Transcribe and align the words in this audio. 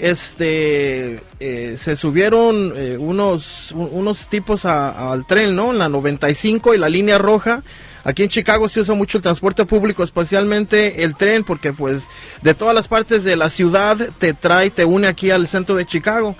este, 0.00 1.20
eh, 1.40 1.76
se 1.78 1.96
subieron 1.96 2.72
eh, 2.76 2.96
unos, 2.98 3.72
un- 3.72 3.88
unos 3.92 4.28
tipos 4.28 4.64
al 4.64 5.26
tren, 5.26 5.54
¿no? 5.56 5.72
En 5.72 5.78
la 5.78 5.88
95 5.88 6.74
y 6.74 6.78
la 6.78 6.88
línea 6.88 7.18
roja. 7.18 7.62
Aquí 8.02 8.22
en 8.22 8.28
Chicago 8.30 8.68
se 8.68 8.80
usa 8.80 8.94
mucho 8.94 9.18
el 9.18 9.22
transporte 9.22 9.64
público, 9.66 10.02
especialmente 10.02 11.04
el 11.04 11.16
tren, 11.16 11.44
porque 11.44 11.72
pues 11.72 12.06
de 12.42 12.54
todas 12.54 12.74
las 12.74 12.88
partes 12.88 13.24
de 13.24 13.36
la 13.36 13.50
ciudad 13.50 13.96
te 14.18 14.32
trae, 14.32 14.70
te 14.70 14.84
une 14.86 15.06
aquí 15.06 15.30
al 15.30 15.46
centro 15.46 15.74
de 15.76 15.84
Chicago. 15.84 16.34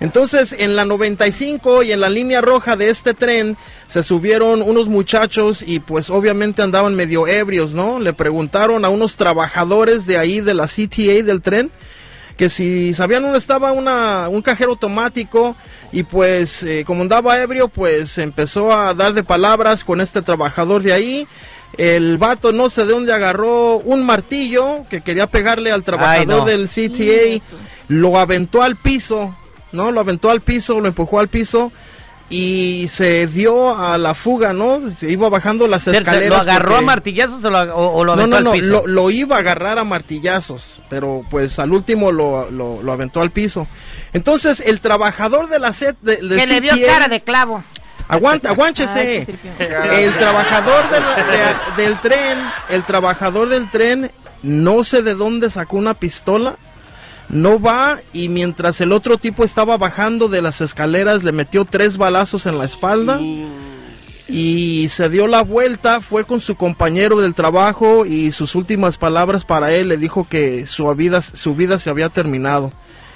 Entonces, 0.00 0.54
en 0.58 0.74
la 0.74 0.84
95 0.84 1.84
y 1.84 1.92
en 1.92 2.00
la 2.00 2.08
línea 2.10 2.40
roja 2.40 2.74
de 2.76 2.90
este 2.90 3.14
tren 3.14 3.56
se 3.86 4.02
subieron 4.02 4.60
unos 4.60 4.88
muchachos 4.88 5.62
y 5.64 5.78
pues 5.78 6.10
obviamente 6.10 6.62
andaban 6.62 6.96
medio 6.96 7.28
ebrios, 7.28 7.74
¿no? 7.74 8.00
Le 8.00 8.12
preguntaron 8.12 8.84
a 8.84 8.88
unos 8.88 9.16
trabajadores 9.16 10.04
de 10.06 10.18
ahí 10.18 10.40
de 10.40 10.54
la 10.54 10.66
CTA 10.66 11.22
del 11.22 11.40
tren 11.42 11.70
que 12.36 12.48
si 12.48 12.94
sabían 12.94 13.22
dónde 13.22 13.38
estaba 13.38 13.72
una, 13.72 14.28
un 14.28 14.42
cajero 14.42 14.70
automático 14.70 15.56
y 15.92 16.02
pues 16.02 16.62
eh, 16.62 16.84
como 16.86 17.02
andaba 17.02 17.40
ebrio 17.40 17.68
pues 17.68 18.18
empezó 18.18 18.72
a 18.72 18.94
dar 18.94 19.12
de 19.12 19.22
palabras 19.22 19.84
con 19.84 20.00
este 20.00 20.22
trabajador 20.22 20.82
de 20.82 20.92
ahí. 20.92 21.28
El 21.76 22.18
vato 22.18 22.52
no 22.52 22.70
sé 22.70 22.86
de 22.86 22.92
dónde 22.92 23.12
agarró 23.12 23.78
un 23.78 24.04
martillo 24.04 24.84
que 24.88 25.00
quería 25.00 25.26
pegarle 25.26 25.72
al 25.72 25.82
trabajador 25.82 26.26
no. 26.26 26.44
del 26.44 26.68
CTA, 26.68 27.44
lo 27.88 28.18
aventó 28.18 28.62
al 28.62 28.76
piso, 28.76 29.36
¿no? 29.72 29.90
Lo 29.90 29.98
aventó 29.98 30.30
al 30.30 30.40
piso, 30.40 30.80
lo 30.80 30.86
empujó 30.86 31.18
al 31.18 31.28
piso 31.28 31.72
y 32.30 32.86
se 32.88 33.26
dio 33.26 33.76
a 33.78 33.98
la 33.98 34.14
fuga, 34.14 34.52
¿no? 34.52 34.90
Se 34.90 35.10
iba 35.10 35.28
bajando 35.28 35.68
las 35.68 35.86
¿Lo 35.86 35.92
escaleras. 35.92 36.40
agarró 36.40 36.70
porque- 36.70 36.78
a 36.84 36.86
martillazos 36.86 37.44
o 37.44 37.50
lo, 37.50 37.58
o- 37.76 37.92
o 37.98 38.04
lo 38.04 38.16
no, 38.16 38.22
aventó 38.22 38.36
no, 38.40 38.44
no, 38.44 38.50
al 38.52 38.58
piso? 38.58 38.70
lo, 38.70 38.86
lo 38.86 39.10
iba 39.10 39.36
a 39.36 39.38
agarrar 39.40 39.78
a 39.78 39.84
martillazos, 39.84 40.80
pero 40.88 41.22
pues 41.30 41.58
al 41.58 41.72
último 41.72 42.12
lo, 42.12 42.50
lo- 42.50 42.82
lo 42.82 42.92
aventó 42.92 43.20
al 43.20 43.30
piso. 43.30 43.66
Entonces, 44.12 44.60
el 44.66 44.80
trabajador 44.80 45.48
de 45.48 45.58
la 45.58 45.72
set 45.72 45.96
de, 46.00 46.16
de 46.16 46.36
Que 46.36 46.46
le 46.46 46.60
vio 46.60 46.72
cara 46.86 47.08
de 47.08 47.20
clavo. 47.22 47.62
Aguanta, 48.08 48.50
aguánchese. 48.50 49.26
El 49.58 50.14
trabajador 50.18 50.82
del, 50.90 51.02
de- 51.76 51.82
del 51.82 52.00
tren, 52.00 52.38
el 52.68 52.82
trabajador 52.82 53.48
del 53.48 53.70
tren, 53.70 54.10
no 54.42 54.84
sé 54.84 55.02
de 55.02 55.14
dónde 55.14 55.50
sacó 55.50 55.76
una 55.78 55.94
pistola, 55.94 56.56
no 57.28 57.60
va 57.60 58.00
y 58.12 58.28
mientras 58.28 58.80
el 58.80 58.92
otro 58.92 59.18
tipo 59.18 59.44
estaba 59.44 59.76
bajando 59.76 60.28
de 60.28 60.42
las 60.42 60.60
escaleras 60.60 61.24
le 61.24 61.32
metió 61.32 61.64
tres 61.64 61.96
balazos 61.96 62.46
en 62.46 62.58
la 62.58 62.64
espalda 62.64 63.20
y 64.28 64.88
se 64.88 65.08
dio 65.10 65.26
la 65.26 65.42
vuelta, 65.42 66.00
fue 66.00 66.24
con 66.24 66.40
su 66.40 66.56
compañero 66.56 67.20
del 67.20 67.34
trabajo 67.34 68.06
y 68.06 68.32
sus 68.32 68.54
últimas 68.54 68.98
palabras 68.98 69.44
para 69.44 69.72
él 69.72 69.88
le 69.88 69.96
dijo 69.96 70.26
que 70.28 70.66
su 70.66 70.92
vida, 70.94 71.20
su 71.20 71.54
vida 71.54 71.78
se 71.78 71.90
había 71.90 72.08
terminado. 72.08 72.72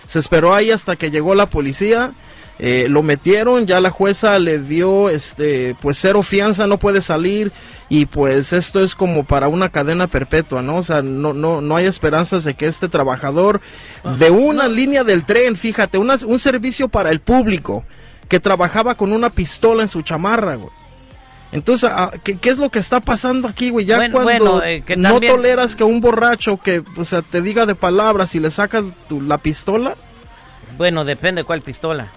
Se 0.07 0.19
esperó 0.19 0.55
ahí 0.55 0.71
hasta 0.71 0.97
que 0.97 1.11
llegó 1.11 1.35
la 1.35 1.51
policía, 1.51 2.13
eh, 2.61 2.87
lo 2.89 3.03
metieron, 3.03 3.67
ya 3.67 3.81
la 3.81 3.91
jueza 3.91 4.39
le 4.39 4.59
dio 4.59 5.11
este 5.11 5.77
pues 5.81 5.99
cero 6.01 6.23
fianza, 6.23 6.67
no 6.67 6.79
puede 6.79 7.01
salir 7.01 7.53
y 7.89 8.07
pues 8.07 8.53
esto 8.53 8.81
es 8.81 8.95
como 8.97 9.25
para 9.25 9.49
una 9.49 9.69
cadena 9.69 10.07
perpetua, 10.09 10.61
¿no? 10.63 10.77
O 10.79 10.83
sea, 10.83 11.01
no 11.03 11.33
no 11.33 11.61
no 11.61 11.77
hay 11.77 11.87
esperanzas 11.87 12.45
de 12.45 12.55
que 12.55 12.67
este 12.67 12.89
trabajador 12.89 13.61
de 14.19 14.31
una 14.31 14.67
línea 14.69 15.05
del 15.05 15.25
tren, 15.25 15.57
fíjate, 15.57 15.99
una- 15.99 16.17
un 16.27 16.41
servicio 16.41 16.89
para 16.89 17.11
el 17.11 17.21
público 17.21 17.85
que 18.29 18.41
trabajaba 18.41 18.95
con 18.97 19.13
una 19.13 19.31
pistola 19.31 19.83
en 19.85 19.89
su 19.89 20.03
chamarra, 20.03 20.57
güey. 20.57 20.73
Entonces, 21.51 21.89
ah, 21.91 22.11
¿qué, 22.25 22.37
qué 22.37 22.51
es 22.51 22.59
lo 22.59 22.69
que 22.69 22.79
está 22.79 23.01
pasando 23.01 23.49
aquí, 23.49 23.71
güey? 23.71 23.87
Ya 23.87 23.97
Bueno, 23.97 24.13
cuando 24.21 24.45
bueno, 24.53 24.65
eh, 24.67 24.83
que 24.85 24.97
no 24.97 25.19
toleras 25.19 25.77
que 25.77 25.85
un 25.85 26.03
borracho 26.03 26.59
que, 26.59 26.83
o 26.99 27.05
sea, 27.07 27.23
te 27.23 27.41
diga 27.41 27.65
de 27.65 27.75
palabras 27.75 28.35
y 28.35 28.41
le 28.41 28.51
sacas 28.51 28.85
tu- 29.09 29.23
la 29.23 29.39
pistola, 29.39 29.95
Bueno, 30.77 31.05
depende 31.07 31.45
cuál 31.45 31.63
pistola. 31.63 32.09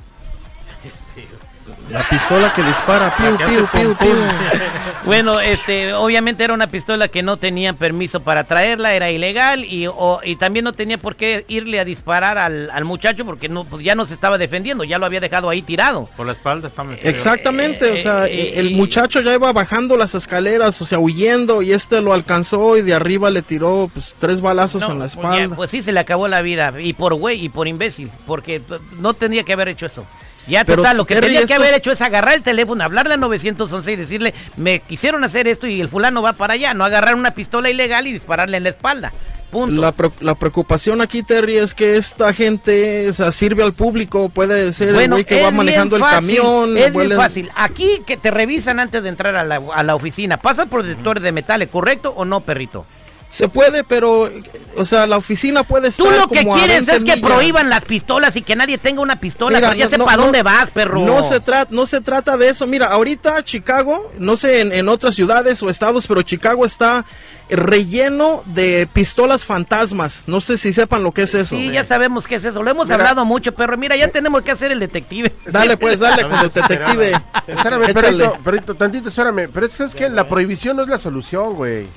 La 1.90 2.08
pistola 2.10 2.52
que 2.56 2.64
dispara, 2.64 3.14
piu, 3.16 3.38
que 3.38 3.46
piu, 3.46 3.66
piu, 3.68 3.96
piu. 3.96 4.10
Bueno, 5.06 5.40
este, 5.40 5.94
obviamente 5.94 6.44
era 6.44 6.54
una 6.54 6.68
pistola 6.68 7.08
que 7.08 7.24
no 7.24 7.38
tenían 7.38 7.76
permiso 7.76 8.20
para 8.20 8.44
traerla, 8.44 8.94
era 8.94 9.10
ilegal 9.10 9.66
y, 9.66 9.88
o- 9.88 10.20
y 10.24 10.36
también 10.36 10.64
no 10.64 10.74
tenía 10.74 11.00
por 11.00 11.16
qué 11.16 11.44
irle 11.48 11.80
a 11.80 11.86
disparar 11.86 12.38
al, 12.38 12.70
al 12.70 12.86
muchacho 12.86 13.26
porque 13.26 13.50
no, 13.50 13.66
pues 13.66 13.84
ya 13.84 13.96
no 13.96 14.06
se 14.06 14.14
estaba 14.14 14.38
defendiendo, 14.38 14.84
ya 14.84 15.00
lo 15.00 15.08
había 15.08 15.20
dejado 15.20 15.50
ahí 15.50 15.64
tirado. 15.64 16.08
Por 16.16 16.28
la 16.28 16.34
espalda 16.34 16.68
está 16.68 16.84
muy 16.84 16.98
Exactamente, 17.02 17.92
o 17.92 17.98
sea, 17.98 18.28
Eh, 18.28 18.60
el 18.60 18.74
eh, 18.74 18.76
muchacho 18.76 19.22
ya 19.22 19.34
iba 19.34 19.52
bajando 19.54 19.98
las 19.98 20.14
escaleras, 20.14 20.80
o 20.82 20.86
sea, 20.86 21.00
huyendo, 21.00 21.64
y 21.64 21.74
este 21.74 22.00
lo 22.02 22.14
alcanzó 22.14 22.78
y 22.78 22.84
de 22.84 22.94
arriba 22.94 23.32
le 23.32 23.42
tiró 23.42 23.90
pues 23.92 24.16
tres 24.20 24.40
balazos 24.40 24.82
No, 24.84 24.92
en 24.92 25.00
la 25.00 25.06
pues, 25.06 25.16
ya, 25.16 25.20
espalda. 25.36 25.56
pues 25.56 25.72
sí 25.72 25.82
se 25.82 25.92
le 25.92 26.00
acabó 26.00 26.28
la 26.28 26.42
vida 26.44 26.74
y 26.80 26.94
por 26.94 27.16
güey 27.16 27.44
y 27.44 27.50
por 27.50 27.68
imbécil, 27.68 28.12
porque 28.28 28.62
no 29.00 29.14
tenía 29.16 29.44
que 29.44 29.54
haber 29.54 29.70
hecho 29.70 29.88
eso. 29.88 30.06
Ya 30.48 30.66
Pero, 30.66 30.78
total, 30.82 30.98
lo 30.98 31.06
que 31.06 31.16
tenía 31.16 31.46
que 31.46 31.54
haber 31.54 31.74
hecho 31.76 31.92
es 31.92 32.02
agarrar 32.02 32.34
el 32.36 32.42
teléfono, 32.42 32.84
hablarle 32.84 33.14
a 33.14 33.18
911 33.18 33.92
y 33.92 33.96
decirle, 33.96 34.34
me 34.58 34.80
quisieron 34.80 35.24
hacer 35.24 35.48
esto 35.48 35.68
y 35.68 35.80
el 35.80 35.88
fulano 35.88 36.22
va 36.22 36.34
para 36.34 36.56
allá, 36.56 36.74
no 36.74 36.84
agarrar 36.84 37.16
una 37.16 37.32
pistola 37.32 37.70
ilegal 37.70 38.08
y 38.08 38.14
dispararle 38.14 38.58
en 38.58 38.64
la 38.64 38.70
espalda. 38.70 39.14
Punto. 39.52 39.82
La, 39.82 39.92
pre- 39.92 40.12
la 40.22 40.36
preocupación 40.36 41.02
aquí, 41.02 41.24
Terry, 41.24 41.58
es 41.58 41.74
que 41.76 41.98
esta 41.98 42.34
gente 42.34 43.10
o 43.10 43.14
sea, 43.14 43.32
sirve 43.34 43.64
al 43.64 43.74
público, 43.74 44.30
puede 44.30 44.72
ser 44.72 44.96
el 44.96 45.10
güey 45.10 45.26
que 45.26 45.44
va 45.44 45.52
manejando 45.52 45.98
el 45.98 46.04
camión. 46.04 46.78
Es 46.78 46.94
bien 46.94 47.12
fácil. 47.18 47.50
Aquí 47.56 48.02
que 48.08 48.16
te 48.18 48.32
revisan 48.32 48.80
antes 48.80 49.04
de 49.04 49.10
entrar 49.10 49.36
a 49.36 49.44
la, 49.44 49.62
a 49.76 49.84
la 49.84 49.96
oficina, 49.96 50.38
pasa 50.38 50.66
por 50.68 50.84
detectores 50.84 51.22
de 51.22 51.34
metales, 51.34 51.68
¿correcto 51.70 52.14
o 52.16 52.24
no, 52.24 52.40
perrito? 52.42 52.86
Se 53.32 53.48
puede, 53.48 53.86
pero, 53.86 54.30
o 54.76 54.84
sea, 54.84 55.08
la 55.08 55.16
oficina 55.16 55.64
puede 55.64 55.88
estar 55.88 56.06
Tú 56.06 56.12
lo 56.12 56.28
que 56.28 56.44
como 56.44 56.58
quieres 56.58 56.86
20 56.86 57.12
es 57.12 57.16
que 57.16 57.22
prohíban 57.26 57.70
las 57.70 57.86
pistolas 57.86 58.36
y 58.36 58.42
que 58.42 58.58
nadie 58.58 58.78
tenga 58.78 59.02
una 59.02 59.22
pistola, 59.22 59.58
Mira, 59.58 59.70
pero 59.70 59.80
ya 59.80 59.86
no- 59.86 59.90
sé 59.92 59.98
no- 59.98 60.04
para 60.06 60.18
no- 60.18 60.24
dónde 60.24 60.44
vas, 60.44 60.70
perro. 60.72 61.00
No 61.00 61.24
se, 61.24 61.40
trata, 61.40 61.70
no 61.74 61.86
se 61.86 62.02
trata 62.02 62.36
de 62.36 62.50
eso. 62.50 62.68
Mira, 62.68 62.88
ahorita 62.88 63.42
Chicago, 63.44 64.12
no 64.20 64.36
sé 64.36 64.60
en, 64.60 64.74
en 64.74 64.90
otras 64.90 65.16
ciudades 65.16 65.64
o 65.64 65.70
estados, 65.70 66.08
pero 66.08 66.22
Chicago 66.24 66.66
está 66.66 67.06
relleno 67.50 68.44
de 68.48 68.88
pistolas 68.92 69.46
fantasmas. 69.46 70.24
No 70.28 70.42
sé 70.42 70.58
si 70.58 70.74
sepan 70.74 71.04
lo 71.04 71.12
que 71.14 71.24
es 71.24 71.34
eso. 71.36 71.56
Sí, 71.56 71.72
ya 71.72 71.84
sabemos 71.86 72.28
qué 72.28 72.36
es 72.36 72.44
eso. 72.44 72.62
Lo 72.64 72.72
hemos 72.72 72.88
Mira. 72.88 72.96
hablado 72.96 73.24
mucho, 73.26 73.54
perro. 73.54 73.78
Mira, 73.78 73.96
ya 73.96 74.10
tenemos 74.10 74.42
que 74.42 74.52
hacer 74.52 74.72
el 74.72 74.80
detective. 74.80 75.34
Dale, 75.46 75.78
pues, 75.78 76.00
dale 76.02 76.24
con 76.24 76.34
el 76.34 76.52
detective. 76.52 77.14
Espérame, 77.48 77.94
perrito, 77.94 78.38
perrito, 78.44 78.76
tantito, 78.76 79.10
espérame. 79.10 79.50
Pero 79.54 79.66
es 79.66 79.76
que, 79.76 79.84
es 79.84 79.96
que 79.96 80.10
la 80.10 80.28
prohibición 80.28 80.76
no 80.78 80.84
es 80.84 80.90
la 80.90 80.98
solución, 80.98 81.54
güey. 81.56 81.88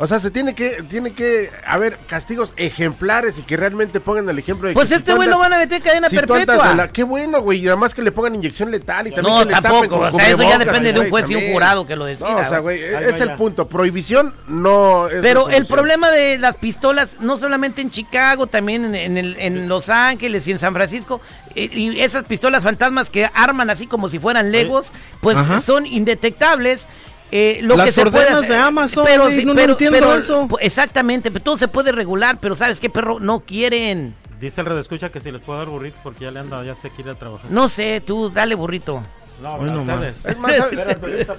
O 0.00 0.06
sea, 0.06 0.20
se 0.20 0.30
tiene 0.30 0.54
que, 0.54 0.84
tiene 0.88 1.12
que 1.12 1.50
haber 1.66 1.98
castigos 2.06 2.54
ejemplares 2.56 3.36
y 3.38 3.42
que 3.42 3.56
realmente 3.56 3.98
pongan 3.98 4.28
el 4.28 4.38
ejemplo 4.38 4.68
de 4.68 4.74
Pues 4.74 4.88
que 4.88 4.94
este 4.94 5.12
güey 5.12 5.28
lo 5.28 5.38
van 5.38 5.52
a 5.52 5.58
meter 5.58 5.78
en 5.78 5.82
cadena 5.82 6.08
si 6.08 6.14
perpetua. 6.16 6.72
la- 6.74 6.88
Qué 6.88 7.02
bueno, 7.02 7.40
güey. 7.40 7.58
Y 7.58 7.66
además 7.66 7.94
que 7.94 8.02
le 8.02 8.12
pongan 8.12 8.36
inyección 8.36 8.70
letal 8.70 9.08
y 9.08 9.10
también 9.10 9.34
No, 9.34 9.40
que 9.40 9.46
le 9.46 9.60
tampoco. 9.60 9.98
O 9.98 10.18
sea, 10.20 10.28
eso 10.28 10.42
ya 10.42 10.56
depende 10.58 10.92
de 10.92 11.00
un 11.00 11.10
juez 11.10 11.28
y 11.28 11.34
un 11.34 11.52
jurado 11.52 11.84
que 11.84 11.96
lo 11.96 12.04
decida. 12.04 12.30
No, 12.30 12.36
o 12.38 12.44
sea, 12.44 12.58
güey. 12.60 12.80
es 12.82 12.94
va 13.20 13.24
el 13.24 13.32
punto. 13.34 13.66
Prohibición 13.66 14.34
no 14.46 15.08
es 15.08 15.16
Pero 15.20 15.48
el 15.48 15.66
problema 15.66 16.10
de 16.12 16.38
las 16.38 16.54
pistolas, 16.54 17.18
no 17.20 17.36
solamente 17.36 17.82
en 17.82 17.90
Chicago, 17.90 18.46
también 18.46 18.84
en, 18.84 18.94
en 18.94 19.18
el- 19.18 19.36
en 19.40 19.68
Los 19.68 19.88
Ángeles 19.88 20.46
y 20.46 20.52
en 20.52 20.60
San 20.60 20.74
Francisco, 20.74 21.20
eh, 21.56 21.68
y 21.72 22.00
esas 22.00 22.22
pistolas 22.22 22.62
fantasmas 22.62 23.10
que 23.10 23.28
arman 23.34 23.68
así 23.68 23.88
como 23.88 24.08
si 24.08 24.20
fueran 24.20 24.52
legos, 24.52 24.92
pues 25.20 25.36
Ajá. 25.36 25.60
son 25.60 25.86
indetectables. 25.86 26.86
Eh, 27.30 27.58
lo 27.62 27.76
Las 27.76 27.86
que 27.86 27.92
se 27.92 28.06
puede 28.06 28.28
hacer- 28.28 28.48
de 28.50 28.56
Amazon, 28.56 29.04
güey, 29.04 29.44
no- 29.44 29.54
no 29.54 29.60
entiendo 29.62 30.14
eso. 30.16 30.48
pu- 30.48 30.58
Exactamente, 30.60 31.30
pero 31.30 31.44
todo 31.44 31.58
se 31.58 31.68
puede 31.68 31.92
regular, 31.92 32.38
pero 32.40 32.56
¿sabes 32.56 32.80
qué, 32.80 32.88
perro? 32.90 33.20
No 33.20 33.40
quieren. 33.40 34.14
Dice 34.40 34.60
el 34.60 34.66
red 34.68 34.78
escucha 34.78 35.10
que 35.10 35.18
si 35.20 35.32
les 35.32 35.42
puedo 35.42 35.58
dar 35.58 35.68
burritos 35.68 35.98
porque 36.02 36.24
ya 36.24 36.30
le 36.30 36.38
anda, 36.38 36.62
ya 36.64 36.74
se 36.76 36.90
quiere 36.90 37.14
trabajar. 37.16 37.50
No 37.50 37.68
sé, 37.68 38.00
tú 38.00 38.30
dale 38.30 38.54
burrito. 38.54 39.02
No, 39.42 39.54
Hoy 39.54 39.68
a 39.68 39.72
no 39.72 39.82
ustedes. 39.82 40.16
Es 40.24 40.38
más, 40.38 40.52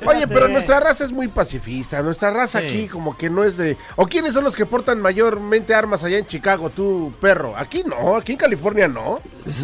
oye, 0.05 0.27
pero 0.27 0.47
nuestra 0.47 0.79
raza 0.79 1.03
es 1.03 1.11
muy 1.11 1.27
pacifista. 1.27 2.01
Nuestra 2.01 2.31
raza 2.31 2.59
Sí. 2.61 2.65
aquí 2.67 2.87
como 2.87 3.17
que 3.17 3.29
no 3.29 3.43
es 3.43 3.57
de... 3.57 3.77
¿O 3.97 4.05
quiénes 4.07 4.33
son 4.33 4.43
los 4.45 4.55
que 4.55 4.65
portan 4.65 5.01
mayormente 5.01 5.73
armas 5.75 6.03
allá 6.03 6.17
en 6.17 6.25
Chicago, 6.25 6.69
tú, 6.69 7.11
perro? 7.19 7.55
Aquí 7.57 7.83
no, 7.85 8.15
aquí 8.15 8.31
en 8.33 8.37
California 8.37 8.87
no. 8.87 9.19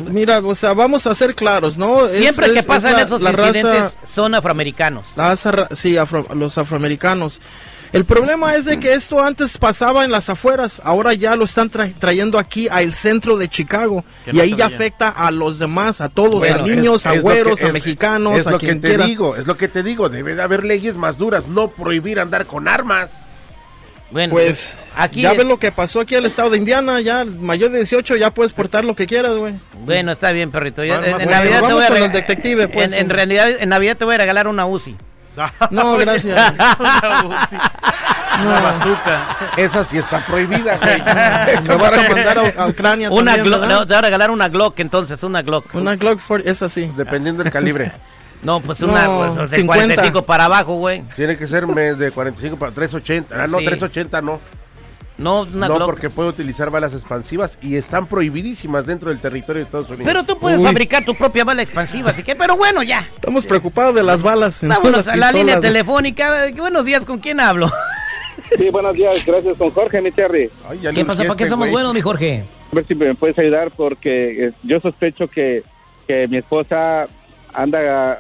Mira, 0.10 0.40
o 0.40 0.54
sea, 0.56 0.74
vamos 0.74 1.08
a 1.08 1.16
ser 1.16 1.34
claros, 1.36 1.78
¿no? 1.78 2.08
Es- 2.08 2.20
Siempre 2.22 2.52
que 2.54 2.60
es- 2.60 2.66
pasan 2.66 2.92
es 2.92 2.98
la- 2.98 3.04
esos 3.04 3.22
la 3.22 3.30
incidentes 3.32 3.64
raza- 3.64 3.94
son 4.14 4.36
afroamericanos. 4.36 5.06
La 5.16 5.30
raza 5.30 5.52
ra- 5.52 5.70
sí, 5.72 5.96
afro- 5.98 6.28
los 6.34 6.58
afroamericanos. 6.58 7.42
El 7.96 8.06
problema 8.06 8.56
es 8.56 8.66
de 8.66 8.80
que 8.80 8.94
esto 8.94 9.24
antes 9.24 9.58
pasaba 9.58 10.04
en 10.04 10.12
las 10.12 10.30
afueras, 10.30 10.82
ahora 10.84 11.14
ya 11.14 11.36
lo 11.36 11.46
están 11.46 11.72
tra- 11.72 11.94
trayendo 11.98 12.38
aquí 12.38 12.68
al 12.70 12.94
centro 12.94 13.38
de 13.38 13.48
Chicago 13.48 14.04
Que 14.26 14.32
y 14.32 14.36
no 14.36 14.44
ahí 14.44 14.56
ya 14.56 14.66
afecta 14.66 15.08
a 15.10 15.32
los 15.32 15.60
demás, 15.60 16.02
a 16.02 16.10
todos, 16.10 16.40
Bueno, 16.40 16.64
a 16.66 16.68
niños, 16.68 17.02
es- 17.04 17.06
a 17.08 17.14
es 17.16 17.22
güeros, 17.22 17.60
que- 17.60 17.68
a 17.68 17.72
mexicanos, 17.72 18.38
Es 18.38 18.48
a 18.48 18.52
lo 18.52 18.60
que 18.60 18.76
te 18.76 18.88
quiera. 18.90 19.06
digo, 19.06 19.36
es 19.38 19.48
lo 19.48 19.56
que 19.56 19.68
te 19.70 19.82
digo. 19.82 20.10
Debe 20.10 20.36
de 20.36 20.42
haber 20.42 20.66
leyes 20.66 20.96
más 20.96 21.18
duras, 21.18 21.48
no 21.48 21.70
prohibir 21.70 22.20
andar 22.20 22.46
con 22.46 22.68
armas. 22.68 23.12
Bueno, 24.12 24.32
Pues 24.34 24.78
aquí 24.96 25.22
ya 25.22 25.34
ves 25.34 25.46
lo 25.46 25.58
que 25.58 25.72
pasó 25.72 26.00
aquí 26.02 26.16
al 26.16 26.26
estado 26.26 26.50
de 26.52 26.58
Indiana, 26.58 27.02
ya 27.02 27.26
mayor 27.26 27.72
de 27.72 27.78
18 27.80 28.16
ya 28.18 28.32
puedes 28.34 28.54
portar 28.54 28.86
lo 28.86 28.96
que 28.96 29.08
quieras, 29.08 29.36
güey. 29.36 29.56
Bueno, 29.86 30.12
está 30.12 30.32
bien, 30.32 30.52
perrito. 30.52 30.84
Vamos, 30.88 30.98
en, 31.00 31.06
en 31.06 31.14
bueno, 31.14 31.32
Navidad 31.32 31.68
te 31.68 31.74
voy 31.74 31.84
a 31.84 32.08
detective, 32.10 32.68
pues, 32.68 32.88
en, 32.88 32.94
en 32.94 33.10
realidad, 33.10 33.50
en 33.60 33.70
Navidad 33.70 33.98
te 33.98 34.06
voy 34.06 34.16
a 34.16 34.18
regalar 34.20 34.48
una 34.48 34.66
UCI. 34.66 34.96
No, 35.72 35.98
gracias. 35.98 36.54
Una 38.42 38.60
bazooka. 38.60 39.22
Esa 39.56 39.84
sí 39.86 39.98
está 39.98 40.26
prohibida, 40.26 40.78
güey. 40.78 41.02
Me 41.68 41.76
vas 41.76 41.94
a 41.94 42.10
mandar 42.10 42.38
a, 42.38 42.64
a 42.64 42.68
Ucrania 42.68 43.10
Una 43.10 43.32
también, 43.32 43.46
Glock, 43.48 43.62
¿verdad? 43.62 43.80
no, 43.80 43.88
te 43.88 43.94
va 43.94 44.00
a 44.00 44.02
regalar 44.02 44.32
una 44.32 44.50
Glock 44.50 44.80
entonces, 44.80 45.24
una 45.24 45.42
Glock. 45.42 45.74
Una 45.74 45.96
Glock 45.96 46.20
for, 46.20 46.42
es 46.46 46.62
así. 46.62 46.92
Dependiendo 46.98 47.44
del 47.44 47.52
calibre. 47.52 47.94
No, 48.42 48.60
pues 48.60 48.80
una 48.82 49.06
No, 49.06 49.34
pues, 49.36 49.52
de 49.52 49.58
50. 49.58 49.66
45 49.96 50.26
para 50.26 50.46
abajo, 50.46 50.76
güey. 50.76 51.02
Tiene 51.16 51.38
que 51.38 51.48
ser 51.48 51.66
de 51.66 52.12
45 52.12 52.58
para 52.58 52.72
380. 52.74 53.44
Ah, 53.44 53.48
no, 53.48 53.60
Sí. 53.60 53.66
380 53.66 54.22
no. 54.22 54.40
No, 55.18 55.42
una 55.44 55.68
no, 55.68 55.76
Glock. 55.76 55.86
porque 55.90 56.10
puede 56.10 56.30
utilizar 56.30 56.70
balas 56.70 56.94
expansivas 56.94 57.58
y 57.62 57.78
están 57.78 58.08
prohibidísimas 58.08 58.86
dentro 58.86 59.10
del 59.10 59.20
territorio 59.20 59.60
de 59.62 59.66
Estados 59.66 59.88
Unidos. 59.88 60.06
Pero 60.06 60.24
tú 60.26 60.38
puedes 60.38 60.60
Uy. 60.60 60.66
fabricar 60.66 61.06
tu 61.06 61.16
propia 61.16 61.46
bala 61.46 61.62
expansiva, 61.62 62.12
así 62.12 62.22
que, 62.24 62.36
pero 62.36 62.58
bueno, 62.58 62.84
ya. 62.84 63.08
Estamos 63.16 63.46
preocupados 63.48 63.96
de 63.96 64.04
las 64.04 64.24
balas. 64.24 64.62
en 64.64 64.70
Vámonos 64.70 65.06
las 65.06 65.16
a 65.16 65.18
la 65.18 65.32
línea 65.32 65.62
telefónica. 65.62 66.48
Buenos 66.56 66.84
días, 66.86 67.06
¿con 67.06 67.20
quién 67.20 67.40
hablo? 67.40 67.72
Sí, 68.58 68.70
buenos 68.70 68.94
días, 68.94 69.26
gracias 69.26 69.58
con 69.58 69.72
Jorge, 69.72 70.02
mi 70.02 70.12
Terry. 70.12 70.50
Ay, 70.70 70.80
ya 70.82 70.92
¿Qué 70.92 71.06
pasa? 71.06 71.24
¿Para 71.24 71.28
qué 71.38 71.44
urgiste, 71.44 71.50
somos 71.50 71.66
güey. 71.68 71.72
buenos, 71.72 71.94
mi 71.94 72.02
Jorge? 72.02 72.44
A 72.72 72.76
ver 72.76 72.86
si 72.86 72.94
me 72.94 73.16
puedes 73.16 73.40
ayudar 73.40 73.72
porque 73.72 74.48
eh, 74.48 74.52
yo 74.64 74.80
sospecho 74.82 75.28
que, 75.30 75.64
que 76.08 76.28
mi 76.28 76.38
esposa 76.38 77.08
anda, 77.54 77.80
ah, 77.80 78.18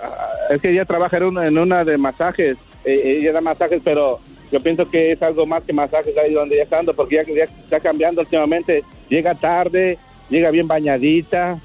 es 0.50 0.62
que 0.62 0.71
ella 0.71 0.86
trabaja 0.86 1.18
en 1.18 1.24
una, 1.24 1.45
en 1.48 1.57
una 1.57 1.83
de 1.83 1.98
masajes, 1.98 2.57
eh, 2.86 3.18
ella 3.19 3.33
da 3.33 3.41
masajes, 3.41 3.81
pero 3.83 4.19
yo 4.51 4.62
pienso 4.62 4.89
que 4.89 5.12
es 5.12 5.21
algo 5.21 5.45
más 5.45 5.63
que 5.63 5.74
masajes 5.74 6.18
ahí 6.18 6.33
donde 6.33 6.56
ella 6.56 6.63
está 6.63 6.80
andando, 6.80 6.95
porque 6.95 7.15
ya, 7.15 7.24
ya 7.24 7.44
está 7.44 7.80
cambiando 7.80 8.21
últimamente, 8.21 8.83
llega 9.09 9.36
tarde, 9.36 9.97
llega 10.30 10.51
bien 10.51 10.68
bañadita 10.68 11.59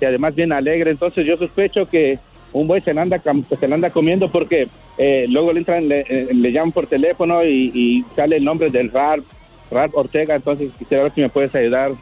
y 0.00 0.04
además 0.04 0.34
bien 0.34 0.52
alegre, 0.52 0.90
entonces 0.90 1.26
yo 1.26 1.36
sospecho 1.36 1.88
que 1.88 2.18
un 2.52 2.66
güey 2.66 2.80
se 2.80 2.94
la 2.94 3.02
anda, 3.02 3.20
se 3.58 3.68
la 3.68 3.74
anda 3.74 3.90
comiendo 3.90 4.30
porque 4.30 4.68
eh, 4.98 5.26
luego 5.28 5.52
le 5.52 5.58
entran, 5.60 5.88
le, 5.88 6.00
eh, 6.08 6.28
le 6.32 6.52
llaman 6.52 6.72
por 6.72 6.86
teléfono 6.86 7.44
y, 7.44 7.70
y 7.74 8.04
sale 8.14 8.36
el 8.36 8.44
nombre 8.44 8.70
del 8.70 8.90
Ralph, 8.90 9.26
Ralph 9.70 9.94
Ortega, 9.94 10.36
entonces 10.36 10.70
quisiera 10.78 11.04
ver 11.04 11.14
si 11.14 11.20
me 11.20 11.28
puedes 11.28 11.54
ayudar, 11.54 11.92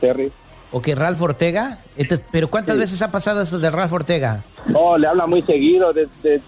Terry. 0.00 0.30
Ok, 0.70 0.88
Ralph 0.96 1.22
Ortega. 1.22 1.78
Entonces, 1.96 2.26
¿Pero 2.32 2.48
cuántas 2.50 2.76
veces 2.76 3.00
ha 3.00 3.12
pasado 3.12 3.42
eso 3.42 3.60
de 3.60 3.70
Ralph 3.70 3.92
Ortega? 3.92 4.42
No, 4.66 4.98
le 4.98 5.06
habla 5.06 5.26
muy 5.26 5.42
seguido, 5.42 5.92
desde, 5.92 6.40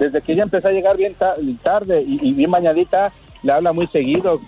desde 0.00 0.20
que 0.22 0.32
ella 0.32 0.42
empezó 0.42 0.66
a 0.66 0.72
llegar 0.72 0.96
bien 0.96 1.14
ta- 1.14 1.36
tarde 1.62 2.02
y, 2.04 2.32
bien 2.32 2.50
bañadita, 2.50 3.12
le 3.44 3.52
habla 3.52 3.72
muy 3.72 3.86
seguido, 3.88 4.40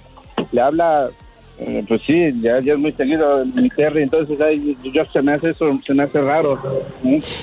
le 0.50 0.60
habla, 0.60 1.10
eh, 1.58 1.84
pues 1.86 2.00
sí, 2.06 2.32
ya, 2.40 2.58
es 2.58 2.78
muy 2.78 2.92
seguido 2.92 3.44
mi 3.44 3.68
Terry, 3.68 4.02
entonces 4.02 4.40
ahí, 4.40 4.76
yo 4.82 5.04
se 5.12 5.22
me 5.22 5.34
hace 5.34 5.50
eso, 5.50 5.66
se 5.86 5.94
me 5.94 6.02
hace 6.04 6.20
raro. 6.20 6.58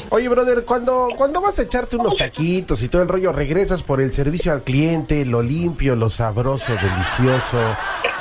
Oye, 0.09 0.27
brother, 0.27 0.65
cuando, 0.65 1.09
cuando 1.15 1.39
vas 1.39 1.59
a 1.59 1.63
echarte 1.63 1.95
unos 1.95 2.17
taquitos 2.17 2.83
y 2.83 2.89
todo 2.89 3.03
el 3.03 3.07
rollo, 3.07 3.31
regresas 3.31 3.83
por 3.83 4.01
el 4.01 4.11
servicio 4.11 4.51
al 4.51 4.63
cliente, 4.63 5.23
lo 5.25 5.41
limpio, 5.41 5.95
lo 5.95 6.09
sabroso, 6.09 6.73
delicioso, 6.73 7.57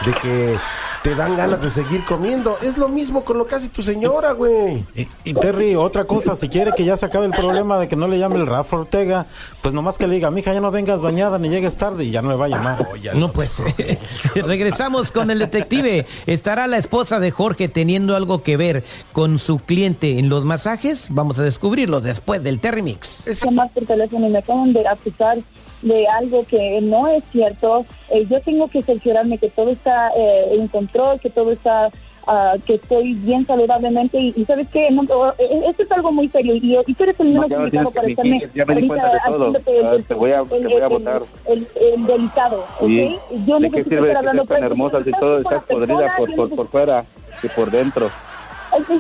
de 0.04 0.12
que 0.22 0.54
te 1.02 1.14
dan 1.14 1.36
ganas 1.36 1.62
de 1.62 1.70
seguir 1.70 2.04
comiendo. 2.04 2.58
Es 2.62 2.78
lo 2.78 2.88
mismo 2.88 3.24
con 3.24 3.38
lo 3.38 3.46
que 3.46 3.54
hace 3.54 3.68
tu 3.68 3.82
señora, 3.82 4.32
güey. 4.32 4.84
Y, 4.94 5.08
y 5.24 5.34
Terry, 5.34 5.74
otra 5.74 6.04
cosa, 6.04 6.34
si 6.34 6.48
quiere 6.48 6.72
que 6.76 6.84
ya 6.84 6.96
se 6.96 7.06
acabe 7.06 7.26
el 7.26 7.32
problema 7.32 7.78
de 7.78 7.88
que 7.88 7.96
no 7.96 8.08
le 8.08 8.18
llame 8.18 8.36
el 8.36 8.46
Rafa 8.46 8.76
Ortega, 8.76 9.26
pues 9.62 9.74
nomás 9.74 9.98
que 9.98 10.06
le 10.06 10.16
diga, 10.16 10.30
mija, 10.30 10.52
ya 10.52 10.60
no 10.60 10.70
vengas 10.70 11.00
bañada 11.00 11.38
ni 11.38 11.48
llegues 11.48 11.76
tarde 11.76 12.04
y 12.04 12.10
ya 12.10 12.22
no 12.22 12.28
me 12.28 12.36
va 12.36 12.46
a 12.46 12.48
llamar. 12.48 12.88
No, 13.14 13.32
pues. 13.32 13.56
Regresamos 14.34 15.12
con 15.12 15.30
el 15.30 15.38
detective. 15.38 16.06
¿Estará 16.26 16.66
la 16.66 16.78
esposa 16.78 17.20
de 17.20 17.30
Jorge 17.30 17.68
teniendo 17.68 18.16
algo 18.16 18.42
que 18.42 18.56
ver 18.56 18.84
con 19.12 19.38
su 19.38 19.58
cliente 19.58 20.18
en 20.18 20.28
los 20.28 20.44
masajes? 20.44 21.08
Vamos 21.10 21.38
a 21.38 21.42
descubrirlo 21.42 22.00
después 22.00 22.42
del 22.42 22.60
Terry 22.60 22.82
Mix. 22.82 23.24
llamar 23.44 23.70
por 23.72 23.84
teléfono 23.86 24.26
y 24.26 24.30
me 24.30 24.38
acaban 24.38 24.72
de 24.72 24.86
acusar 24.86 25.38
de 25.82 26.06
algo 26.08 26.44
que 26.44 26.80
no 26.82 27.08
es 27.08 27.24
cierto. 27.30 27.86
Eh, 28.08 28.26
yo 28.26 28.40
tengo 28.42 28.68
que 28.68 28.82
cerciorarme 28.82 29.38
que 29.38 29.50
todo 29.50 29.70
está 29.70 30.10
eh, 30.16 30.48
en 30.52 30.68
control, 30.68 31.20
que 31.20 31.30
todo 31.30 31.52
está, 31.52 31.90
ah, 32.26 32.56
que 32.64 32.74
estoy 32.74 33.14
bien 33.14 33.46
saludablemente 33.46 34.18
y, 34.18 34.32
y 34.36 34.44
sabes 34.44 34.68
qué, 34.72 34.90
no, 34.90 35.02
eh, 35.38 35.60
esto 35.68 35.82
es 35.82 35.92
algo 35.92 36.12
muy 36.12 36.28
serio 36.30 36.54
y, 36.54 36.76
y 36.86 36.94
tú 36.94 37.02
eres 37.04 37.18
el 37.20 37.34
No, 37.34 37.42
menos 37.42 37.58
indicado 37.64 37.90
para 37.90 38.06
que 38.06 38.12
estarme 38.12 38.40
fingir, 38.40 38.52
ya 38.54 38.64
me 38.64 38.74
di 38.74 38.86
cuenta 38.88 39.06
de 39.12 39.18
todo. 39.26 39.34
haciéndote 39.36 39.80
Ah, 39.84 39.96
te 40.08 40.14
voy 40.14 40.32
a- 40.32 40.88
votar. 40.88 41.22
El, 41.46 41.68
el 41.74 42.06
delicado, 42.06 42.66
¿ok? 42.78 42.88
¿Y 42.88 43.20
Yo 43.46 43.58
¿De 43.60 43.70
qué 43.70 43.84
sirve 43.84 44.08
estar 44.08 44.24
que 44.24 44.30
seas 44.30 44.46
tan 44.48 44.58
pero 44.60 44.66
hermosa 44.66 45.04
si 45.04 45.10
todo 45.12 45.38
estás 45.38 45.64
podrida 45.64 46.16
por, 46.16 46.34
por, 46.34 46.48
por 46.56 46.68
fuera 46.68 47.04
y 47.42 47.48
por 47.48 47.70
dentro? 47.70 48.12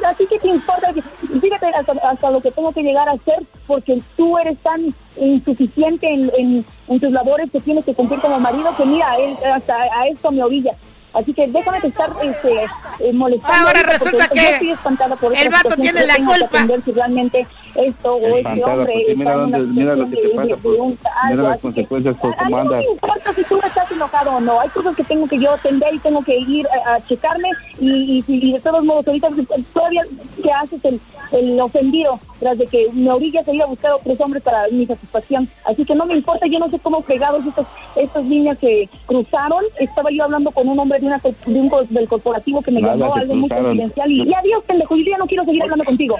Así 0.06 0.26
que 0.26 0.38
te 0.38 0.48
importa, 0.48 0.92
fíjate 1.40 1.66
hasta, 1.68 1.92
hasta 1.92 2.30
lo 2.30 2.40
que 2.40 2.50
tengo 2.50 2.72
que 2.72 2.82
llegar 2.82 3.08
a 3.08 3.12
hacer, 3.12 3.42
porque 3.66 4.00
tú 4.16 4.38
eres 4.38 4.58
tan 4.58 4.94
insuficiente 5.16 6.06
en, 6.12 6.64
tus 7.00 7.12
labores 7.12 7.50
que 7.50 7.60
tienes 7.60 7.84
que 7.84 7.94
cumplir 7.94 8.20
como 8.20 8.40
marido, 8.40 8.74
que 8.76 8.84
mira, 8.84 9.14
hasta 9.54 9.76
a 9.76 10.08
esto 10.08 10.30
me 10.30 10.42
orilla. 10.42 10.74
Así 11.12 11.32
que 11.32 11.46
déjame 11.46 11.78
estar 11.78 12.10
este, 12.22 12.66
eh, 13.00 13.12
molestando. 13.12 13.66
Ahora 13.68 13.82
resulta 13.82 14.26
yo 14.28 14.34
que 14.34 14.48
estoy 14.50 14.70
espantada 14.72 15.16
por 15.16 15.36
el 15.36 15.48
vato 15.48 15.68
tiene 15.76 16.04
la 16.06 16.14
tengo 16.14 16.32
que 16.32 16.38
culpa. 16.40 16.80
si 16.84 16.92
realmente 16.92 17.46
esto 17.74 18.14
o 18.14 18.36
este 18.36 18.64
hombre 18.64 18.94
mira 19.16 19.34
dónde- 19.34 19.58
mira 19.60 19.94
lo 19.96 20.08
que 20.10 20.16
te 20.16 20.22
situación 20.22 20.28
de- 20.28 20.34
pasa 20.34 20.46
de- 20.48 20.56
por- 20.56 20.72
de 20.74 20.80
un- 20.80 20.90
mira 20.90 21.10
algo, 21.22 21.42
las 21.42 21.52
así 21.52 21.58
que- 21.58 21.62
consecuencias 21.62 22.16
por 22.16 22.30
a- 22.30 22.34
a 22.34 22.44
cómo 22.44 22.64
no 22.64 22.70
me 22.70 22.84
importa 22.84 23.34
si 23.34 23.44
tú 23.44 23.60
estás 23.64 23.90
enojado 23.92 24.30
o 24.32 24.40
no. 24.40 24.60
Hay 24.60 24.68
cosas 24.70 24.96
que 24.96 25.04
tengo 25.04 25.28
que 25.28 25.38
yo 25.38 25.52
atender 25.52 25.94
y 25.94 25.98
tengo 25.98 26.22
que 26.22 26.36
ir 26.38 26.66
a, 26.86 26.94
a 26.94 27.00
checarme 27.06 27.50
y, 27.80 28.24
y, 28.26 28.48
y 28.48 28.52
de 28.52 28.60
todos 28.60 28.84
modos 28.84 29.06
ahorita 29.06 29.28
todavía 29.72 30.02
que 30.42 30.50
haces 30.52 30.84
el, 30.84 31.00
el 31.32 31.60
ofendido 31.60 32.18
tras 32.40 32.56
de 32.56 32.66
que 32.68 32.86
me 32.92 33.10
orillas 33.10 33.46
a 33.48 33.52
ir 33.52 33.62
a 33.62 33.66
buscar 33.66 33.90
a 33.90 33.96
otros 33.96 34.20
hombres 34.20 34.42
para 34.42 34.66
mi 34.70 34.86
satisfacción. 34.86 35.48
Así 35.64 35.84
que 35.84 35.94
no 35.94 36.06
me 36.06 36.14
importa, 36.14 36.46
yo 36.46 36.58
no 36.60 36.70
sé 36.70 36.78
cómo 36.78 37.02
fregados 37.02 37.44
estas, 37.44 37.66
estas 37.96 38.24
líneas 38.24 38.56
que 38.58 38.88
cruzaron. 39.06 39.64
Estaba 39.80 40.10
yo 40.12 40.22
hablando 40.24 40.50
con 40.52 40.68
un 40.68 40.78
hombre 40.78 41.00
de, 41.00 41.06
una, 41.06 41.18
co- 41.18 41.34
de 41.46 41.60
un 41.60 41.68
co- 41.68 41.82
del 41.90 42.08
corporativo 42.08 42.62
que 42.62 42.70
me 42.70 42.80
llamó 42.96 43.14
algo 43.16 43.34
muy 43.34 43.48
confidencial 43.48 44.10
y, 44.12 44.22
y 44.22 44.34
adiós, 44.34 44.64
pendejo, 44.66 44.96
yo 44.96 45.04
ya 45.04 45.18
no 45.18 45.26
quiero 45.26 45.44
seguir 45.44 45.62
hablando 45.62 45.84
contigo. 45.84 46.18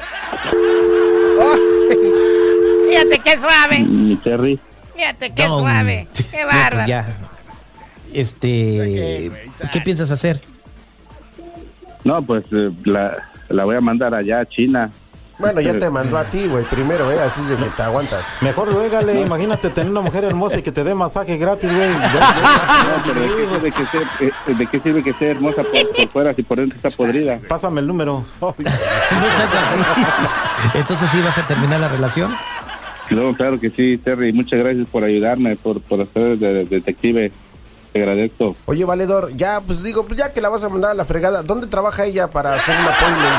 Fíjate 2.88 3.18
qué 3.20 3.38
suave. 3.38 3.78
Mi 3.80 4.16
Terry. 4.16 4.58
Fíjate 4.96 5.30
qué 5.32 5.46
No, 5.46 5.60
suave. 5.60 6.06
no, 6.06 6.24
Qué 6.30 6.44
bárbaro. 6.44 6.86
ya. 6.88 7.18
Este. 8.12 9.30
¿Qué 9.72 9.80
piensas 9.82 10.10
hacer? 10.10 10.40
No, 12.04 12.22
pues 12.22 12.44
eh, 12.52 12.70
la, 12.84 13.28
la 13.48 13.64
voy 13.64 13.76
a 13.76 13.80
mandar 13.80 14.14
allá 14.14 14.40
a 14.40 14.46
China. 14.46 14.90
Bueno, 15.38 15.60
ya 15.60 15.78
te 15.78 15.88
mandó 15.88 16.18
a 16.18 16.24
ti, 16.24 16.48
güey, 16.48 16.64
primero, 16.64 17.12
¿eh? 17.12 17.20
Así 17.22 17.40
es 17.42 17.48
de 17.50 17.56
que 17.56 17.64
te 17.70 17.82
aguantas. 17.82 18.24
Mejor 18.40 18.72
luégale, 18.72 19.20
imagínate 19.26 19.70
tener 19.70 19.90
una 19.90 20.00
mujer 20.00 20.24
hermosa 20.24 20.58
y 20.58 20.62
que 20.62 20.72
te 20.72 20.82
dé 20.82 20.94
masaje 20.94 21.36
gratis, 21.36 21.72
güey. 21.72 21.88
No, 21.98 23.02
pero 23.06 23.20
¿de 23.20 23.28
qué 23.28 23.46
sirve 23.46 23.70
que 23.72 23.86
sea, 23.86 24.00
eh, 24.20 24.32
¿de 24.54 24.66
qué 24.66 24.80
sirve 24.80 25.02
que 25.02 25.12
sea 25.12 25.30
hermosa 25.30 25.62
por, 25.62 25.92
por 25.96 26.08
fuera 26.08 26.34
si 26.34 26.42
por 26.42 26.58
dentro 26.58 26.76
está 26.76 26.90
podrida? 26.90 27.38
Pásame 27.48 27.80
el 27.80 27.86
número. 27.86 28.24
Entonces 30.74 31.08
sí 31.10 31.20
vas 31.20 31.38
a 31.38 31.46
terminar 31.46 31.80
la 31.80 31.88
relación. 31.88 32.34
No, 33.10 33.32
claro 33.34 33.58
que 33.60 33.70
sí, 33.70 33.96
Terry. 33.98 34.32
Muchas 34.32 34.58
gracias 34.58 34.86
por 34.88 35.04
ayudarme, 35.04 35.56
por, 35.56 35.80
por 35.80 36.00
hacer 36.02 36.36
de, 36.38 36.52
de- 36.52 36.64
detective. 36.64 37.32
Te 37.92 38.00
agradezco. 38.00 38.54
Oye, 38.66 38.84
Valedor, 38.84 39.30
ya, 39.34 39.60
pues 39.66 39.82
digo, 39.82 40.04
pues 40.06 40.18
ya 40.18 40.32
que 40.32 40.40
la 40.42 40.50
vas 40.50 40.62
a 40.62 40.68
mandar 40.68 40.90
a 40.90 40.94
la 40.94 41.04
fregada, 41.06 41.42
¿dónde 41.42 41.66
trabaja 41.68 42.04
ella 42.04 42.28
para 42.28 42.54
hacer 42.54 42.76
un 42.78 42.84
appointment? 42.86 43.34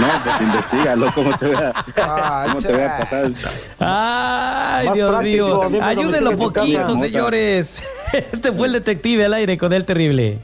No, 0.00 0.06
pues 0.22 0.40
investigalo, 0.40 1.12
¿cómo 1.14 1.36
te 1.38 1.46
voy 1.46 1.56
a, 1.56 1.72
Ah, 1.96 2.44
cómo 2.48 2.62
te 2.62 2.72
voy 2.72 2.82
a 2.82 2.98
pasar? 2.98 3.30
Ay, 3.78 4.86
Más 4.86 4.94
Dios 4.94 5.10
práctico, 5.10 5.70
mío. 5.70 5.82
Ayúdenlo 5.84 6.38
poquito, 6.38 6.98
señores. 7.00 7.82
Este 8.12 8.52
fue 8.52 8.68
el 8.68 8.74
detective 8.74 9.24
al 9.24 9.34
aire 9.34 9.58
con 9.58 9.72
el 9.72 9.84
terrible. 9.84 10.38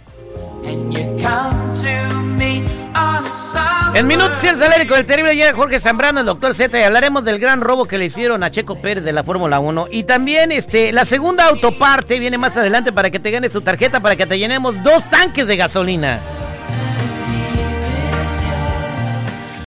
En 3.95 4.07
minutos 4.07 4.43
y 4.43 4.47
el 4.49 4.63
aire 4.63 4.87
con 4.87 4.99
el 4.99 5.05
terrible 5.05 5.35
llega 5.37 5.53
Jorge 5.53 5.81
Zambrano, 5.81 6.21
el 6.21 6.27
doctor 6.27 6.55
Z, 6.55 6.79
y 6.79 6.83
hablaremos 6.83 7.25
del 7.25 7.39
gran 7.39 7.61
robo 7.61 7.87
que 7.87 7.99
le 7.99 8.07
hicieron 8.07 8.43
a 8.43 8.51
Checo 8.51 8.81
Pérez 8.81 9.05
de 9.05 9.13
la 9.13 9.23
Fórmula 9.23 9.61
1. 9.61 9.89
Y 9.91 10.05
también 10.05 10.51
este, 10.53 10.93
la 10.93 11.05
segunda 11.05 11.47
autoparte 11.47 12.19
viene 12.19 12.39
más 12.39 12.57
adelante 12.57 12.93
para 12.93 13.11
que 13.11 13.21
te 13.21 13.31
ganes 13.31 13.53
tu 13.53 13.61
tarjeta, 13.61 14.01
para 14.01 14.17
que 14.17 14.27
te 14.27 14.39
llenemos 14.39 14.83
dos 14.83 15.09
tanques 15.11 15.47
de 15.47 15.57
gasolina. 15.57 16.21